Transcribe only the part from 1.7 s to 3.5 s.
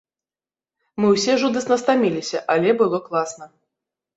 стаміліся, але было класна.